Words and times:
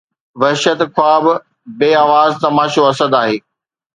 وحشت، 0.39 0.79
خواب، 0.95 1.25
بي 1.77 1.89
آواز 2.03 2.31
تماشو 2.43 2.81
اسد 2.89 3.11
آهي 3.21 3.37